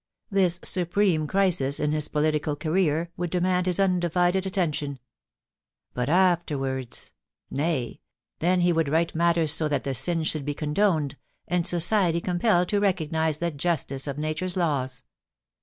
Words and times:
This 0.31 0.59
supreme 0.63 1.27
crisis 1.27 1.79
in 1.79 1.91
his 1.91 2.07
political 2.07 2.55
career 2.55 3.11
would 3.17 3.29
demand 3.29 3.67
his 3.67 3.79
undivided 3.79 4.47
attention. 4.47 4.97
But 5.93 6.09
afterwards.... 6.09 7.11
Nay, 7.51 8.01
then 8.39 8.61
he 8.61 8.73
would 8.73 8.89
right 8.89 9.13
matters 9.13 9.51
so 9.51 9.67
that 9.67 9.83
the 9.83 9.93
sin 9.93 10.23
should 10.23 10.43
be 10.43 10.55
condoned, 10.55 11.17
and 11.47 11.67
society 11.67 12.19
compelled 12.19 12.67
to 12.69 12.79
recognise 12.79 13.37
the 13.37 13.51
justice 13.51 14.07
of 14.07 14.17
Nature's 14.17 14.57
laws. 14.57 15.03